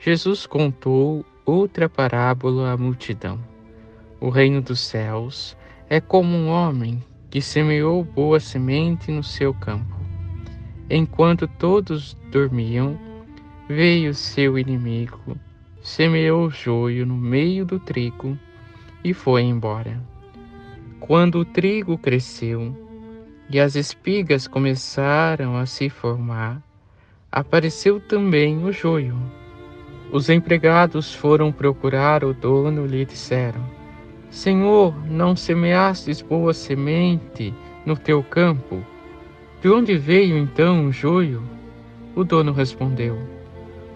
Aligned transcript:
Jesus 0.00 0.46
contou 0.46 1.24
outra 1.44 1.88
parábola 1.88 2.72
à 2.72 2.76
multidão. 2.76 3.40
O 4.20 4.28
reino 4.28 4.62
dos 4.62 4.80
céus 4.80 5.56
é 5.88 6.00
como 6.00 6.36
um 6.36 6.48
homem 6.48 7.02
que 7.30 7.40
semeou 7.40 8.04
boa 8.04 8.38
semente 8.38 9.10
no 9.10 9.24
seu 9.24 9.52
campo. 9.52 9.96
Enquanto 10.88 11.48
todos 11.48 12.14
dormiam, 12.30 12.98
veio 13.68 14.14
seu 14.14 14.58
inimigo, 14.58 15.36
semeou 15.82 16.48
joio 16.48 17.04
no 17.04 17.16
meio 17.16 17.66
do 17.66 17.78
trigo 17.80 18.38
e 19.02 19.12
foi 19.12 19.42
embora. 19.42 20.00
Quando 21.00 21.40
o 21.40 21.44
trigo 21.44 21.98
cresceu 21.98 22.74
e 23.50 23.58
as 23.58 23.74
espigas 23.74 24.46
começaram 24.46 25.56
a 25.56 25.66
se 25.66 25.88
formar, 25.88 26.62
apareceu 27.32 28.00
também 28.00 28.64
o 28.64 28.72
joio. 28.72 29.16
Os 30.10 30.30
empregados 30.30 31.14
foram 31.14 31.52
procurar 31.52 32.24
o 32.24 32.32
dono 32.32 32.86
e 32.86 32.88
lhe 32.88 33.04
disseram: 33.04 33.60
Senhor, 34.30 34.94
não 35.06 35.36
semeastes 35.36 36.22
boa 36.22 36.54
semente 36.54 37.52
no 37.84 37.94
teu 37.94 38.22
campo? 38.22 38.82
De 39.60 39.68
onde 39.68 39.98
veio 39.98 40.38
então 40.38 40.86
o 40.86 40.92
joio? 40.92 41.42
O 42.16 42.24
dono 42.24 42.52
respondeu: 42.52 43.18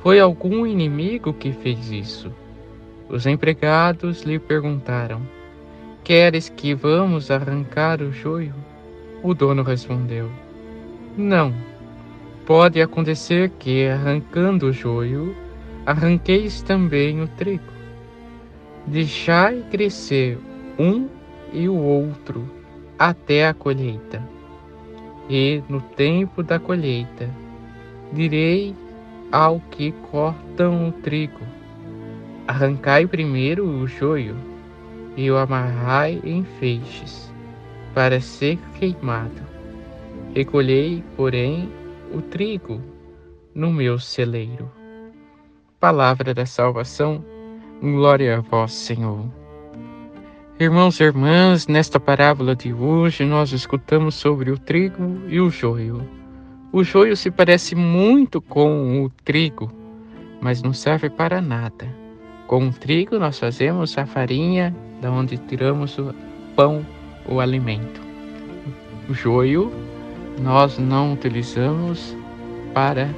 Foi 0.02 0.20
algum 0.20 0.66
inimigo 0.66 1.32
que 1.32 1.50
fez 1.52 1.90
isso. 1.90 2.30
Os 3.08 3.26
empregados 3.26 4.22
lhe 4.22 4.38
perguntaram: 4.38 5.22
Queres 6.04 6.48
que 6.48 6.74
vamos 6.74 7.30
arrancar 7.30 8.02
o 8.02 8.12
joio? 8.12 8.54
O 9.22 9.32
dono 9.32 9.62
respondeu: 9.62 10.30
Não. 11.16 11.54
Pode 12.44 12.82
acontecer 12.82 13.50
que, 13.58 13.86
arrancando 13.86 14.66
o 14.66 14.72
joio, 14.72 15.34
arranqueis 15.86 16.62
também 16.62 17.20
o 17.20 17.28
trigo. 17.28 17.72
Deixai 18.86 19.62
crescer 19.70 20.38
um 20.78 21.08
e 21.52 21.68
o 21.68 21.76
outro 21.76 22.48
até 22.98 23.46
a 23.46 23.54
colheita. 23.54 24.22
E 25.28 25.62
no 25.68 25.80
tempo 25.80 26.42
da 26.42 26.58
colheita, 26.58 27.28
direi 28.12 28.74
ao 29.30 29.60
que 29.70 29.92
cortam 30.10 30.88
o 30.88 30.92
trigo: 30.92 31.40
Arrancai 32.46 33.06
primeiro 33.06 33.66
o 33.66 33.86
joio 33.86 34.36
e 35.16 35.30
o 35.30 35.36
amarrai 35.36 36.20
em 36.24 36.44
feixes, 36.44 37.32
para 37.94 38.20
ser 38.20 38.58
queimado. 38.78 39.42
Recolhei, 40.34 41.04
porém, 41.16 41.70
o 42.12 42.20
trigo 42.22 42.80
no 43.54 43.70
meu 43.72 43.98
celeiro. 43.98 44.81
Palavra 45.82 46.32
da 46.32 46.46
salvação, 46.46 47.24
glória 47.80 48.38
a 48.38 48.40
vós, 48.40 48.70
Senhor. 48.70 49.18
Irmãos 50.60 51.00
e 51.00 51.02
irmãs, 51.02 51.66
nesta 51.66 51.98
parábola 51.98 52.54
de 52.54 52.72
hoje 52.72 53.24
nós 53.24 53.50
escutamos 53.50 54.14
sobre 54.14 54.52
o 54.52 54.56
trigo 54.56 55.20
e 55.26 55.40
o 55.40 55.50
joio. 55.50 56.08
O 56.72 56.84
joio 56.84 57.16
se 57.16 57.32
parece 57.32 57.74
muito 57.74 58.40
com 58.40 59.02
o 59.02 59.10
trigo, 59.24 59.72
mas 60.40 60.62
não 60.62 60.72
serve 60.72 61.10
para 61.10 61.40
nada. 61.40 61.88
Com 62.46 62.68
o 62.68 62.72
trigo 62.72 63.18
nós 63.18 63.40
fazemos 63.40 63.98
a 63.98 64.06
farinha, 64.06 64.72
da 65.00 65.10
onde 65.10 65.36
tiramos 65.36 65.98
o 65.98 66.14
pão, 66.54 66.86
o 67.28 67.40
alimento. 67.40 68.00
O 69.08 69.14
joio 69.14 69.72
nós 70.40 70.78
não 70.78 71.14
utilizamos 71.14 72.16
para 72.72 73.10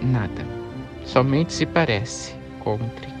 nada 0.00 0.61
somente 1.04 1.52
se 1.52 1.66
parece 1.66 2.34
com 2.60 2.74
o 2.74 2.78
trigo. 2.78 3.12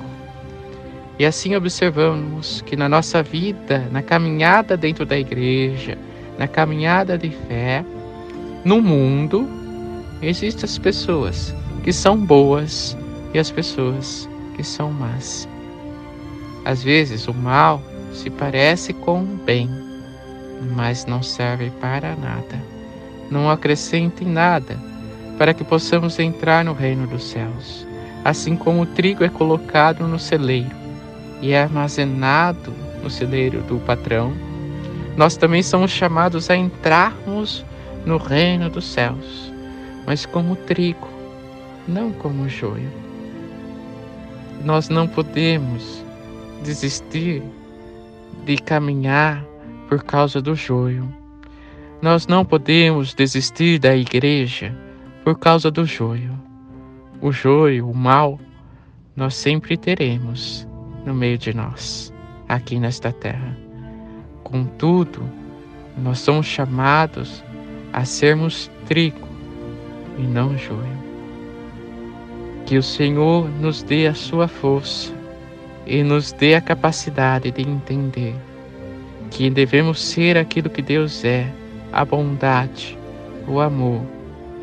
E 1.18 1.24
assim 1.24 1.54
observamos 1.54 2.62
que 2.62 2.76
na 2.76 2.88
nossa 2.88 3.22
vida, 3.22 3.86
na 3.90 4.02
caminhada 4.02 4.76
dentro 4.76 5.04
da 5.04 5.18
igreja, 5.18 5.98
na 6.38 6.48
caminhada 6.48 7.18
de 7.18 7.30
fé, 7.30 7.84
no 8.64 8.80
mundo, 8.80 9.48
existem 10.20 10.64
as 10.64 10.78
pessoas 10.78 11.54
que 11.82 11.92
são 11.92 12.16
boas 12.16 12.96
e 13.34 13.38
as 13.38 13.50
pessoas 13.50 14.28
que 14.56 14.64
são 14.64 14.90
más. 14.90 15.48
Às 16.64 16.82
vezes 16.82 17.26
o 17.28 17.34
mal 17.34 17.82
se 18.12 18.30
parece 18.30 18.92
com 18.92 19.22
o 19.22 19.36
bem, 19.44 19.68
mas 20.76 21.06
não 21.06 21.22
serve 21.22 21.70
para 21.80 22.14
nada, 22.14 22.62
não 23.30 23.50
acrescenta 23.50 24.22
em 24.22 24.28
nada 24.28 24.91
para 25.38 25.54
que 25.54 25.64
possamos 25.64 26.18
entrar 26.18 26.64
no 26.64 26.72
reino 26.72 27.06
dos 27.06 27.24
céus. 27.24 27.86
Assim 28.24 28.56
como 28.56 28.82
o 28.82 28.86
trigo 28.86 29.24
é 29.24 29.28
colocado 29.28 30.06
no 30.06 30.18
celeiro 30.18 30.70
e 31.40 31.52
é 31.52 31.62
armazenado 31.62 32.72
no 33.02 33.10
celeiro 33.10 33.62
do 33.62 33.78
patrão, 33.80 34.32
nós 35.16 35.36
também 35.36 35.62
somos 35.62 35.90
chamados 35.90 36.48
a 36.48 36.56
entrarmos 36.56 37.64
no 38.06 38.16
reino 38.16 38.70
dos 38.70 38.84
céus, 38.84 39.52
mas 40.06 40.24
como 40.24 40.56
trigo, 40.56 41.08
não 41.86 42.12
como 42.12 42.48
joio. 42.48 42.90
Nós 44.64 44.88
não 44.88 45.08
podemos 45.08 46.04
desistir 46.62 47.42
de 48.44 48.56
caminhar 48.56 49.44
por 49.88 50.02
causa 50.04 50.40
do 50.40 50.54
joio. 50.54 51.12
Nós 52.00 52.26
não 52.26 52.44
podemos 52.44 53.12
desistir 53.14 53.78
da 53.78 53.96
igreja 53.96 54.74
por 55.24 55.38
causa 55.38 55.70
do 55.70 55.84
joio. 55.84 56.32
O 57.20 57.30
joio, 57.30 57.88
o 57.88 57.94
mal, 57.94 58.40
nós 59.14 59.34
sempre 59.34 59.76
teremos 59.76 60.66
no 61.06 61.14
meio 61.14 61.38
de 61.38 61.54
nós, 61.54 62.12
aqui 62.48 62.78
nesta 62.78 63.12
terra. 63.12 63.56
Contudo, 64.42 65.22
nós 65.96 66.18
somos 66.18 66.46
chamados 66.46 67.44
a 67.92 68.04
sermos 68.04 68.70
trigo 68.86 69.28
e 70.18 70.22
não 70.22 70.58
joio. 70.58 71.02
Que 72.66 72.76
o 72.76 72.82
Senhor 72.82 73.48
nos 73.60 73.82
dê 73.82 74.06
a 74.06 74.14
sua 74.14 74.48
força 74.48 75.12
e 75.86 76.02
nos 76.02 76.32
dê 76.32 76.54
a 76.54 76.60
capacidade 76.60 77.50
de 77.50 77.62
entender 77.62 78.34
que 79.30 79.48
devemos 79.48 80.00
ser 80.00 80.36
aquilo 80.36 80.68
que 80.68 80.82
Deus 80.82 81.24
é, 81.24 81.50
a 81.92 82.04
bondade, 82.04 82.98
o 83.46 83.60
amor 83.60 84.02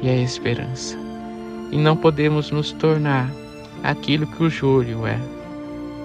e 0.02 0.10
a 0.10 0.16
esperança. 0.16 0.98
E 1.72 1.78
não 1.78 1.96
podemos 1.96 2.52
nos 2.52 2.72
tornar 2.72 3.30
aquilo 3.84 4.28
que 4.28 4.44
o 4.44 4.50
júlio 4.50 5.06
é. 5.06 5.20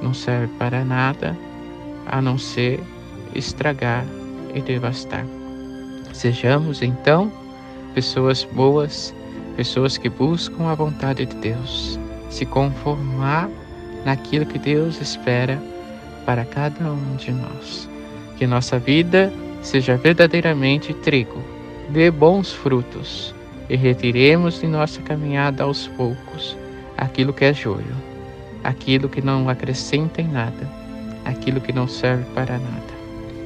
Não 0.03 0.13
serve 0.13 0.53
para 0.59 0.85
nada 0.85 1.37
a 2.07 2.21
não 2.21 2.37
ser 2.37 2.81
estragar 3.35 4.05
e 4.55 4.61
devastar. 4.61 5.25
Sejamos 6.13 6.83
então 6.83 7.33
pessoas 7.95 8.45
boas, 8.45 9.15
pessoas 9.57 9.97
que 9.97 10.09
buscam 10.09 10.69
a 10.69 10.75
vontade 10.75 11.25
de 11.25 11.35
Deus, 11.37 11.99
se 12.31 12.45
conformar 12.45 13.49
naquilo 14.05 14.47
que 14.47 14.59
Deus 14.59 15.01
espera 15.01 15.61
para 16.27 16.45
cada 16.45 16.93
um 16.93 17.17
de 17.17 17.33
nós. 17.33 17.89
Que 18.37 18.47
nossa 18.47 18.79
vida 18.79 19.33
seja 19.63 19.97
verdadeiramente 19.97 20.93
trigo, 20.93 21.43
dê 21.89 22.11
bons 22.11 22.53
frutos 22.53 23.34
e 23.69 23.77
retiremos 23.77 24.61
de 24.61 24.67
nossa 24.67 25.01
caminhada 25.03 25.63
aos 25.63 25.87
poucos 25.89 26.57
aquilo 26.97 27.33
que 27.33 27.45
é 27.45 27.53
joio, 27.53 27.95
aquilo 28.63 29.09
que 29.09 29.21
não 29.21 29.49
acrescenta 29.49 30.21
em 30.21 30.29
nada, 30.29 30.69
aquilo 31.25 31.61
que 31.61 31.73
não 31.73 31.89
serve 31.89 32.25
para 32.35 32.59
nada, 32.59 32.95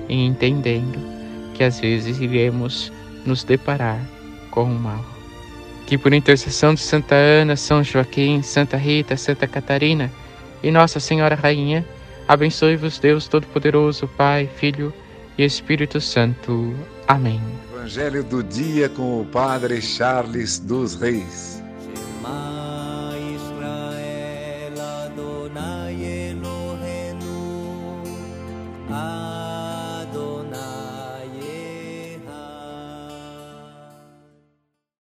e 0.08 0.24
entendendo 0.24 0.98
que 1.54 1.64
às 1.64 1.80
vezes 1.80 2.20
iremos 2.20 2.92
nos 3.24 3.44
deparar 3.44 4.00
com 4.50 4.64
o 4.64 4.78
mal. 4.78 5.04
Que 5.86 5.96
por 5.96 6.12
intercessão 6.12 6.74
de 6.74 6.80
Santa 6.80 7.14
Ana, 7.14 7.56
São 7.56 7.82
Joaquim, 7.82 8.42
Santa 8.42 8.76
Rita, 8.76 9.16
Santa 9.16 9.46
Catarina 9.46 10.10
e 10.62 10.70
Nossa 10.70 11.00
Senhora 11.00 11.34
Rainha, 11.34 11.84
abençoe-vos 12.26 12.98
Deus 12.98 13.26
Todo-Poderoso, 13.26 14.06
Pai, 14.08 14.48
Filho 14.56 14.92
e 15.38 15.44
Espírito 15.44 16.00
Santo. 16.00 16.74
Amém. 17.06 17.40
Evangelho 17.88 18.22
do 18.22 18.42
dia 18.42 18.86
com 18.86 19.22
o 19.22 19.24
Padre 19.24 19.80
Charles 19.80 20.58
dos 20.58 20.94
Reis. 20.94 21.62
Adonai 25.06 25.94
Eloheinu 25.94 27.22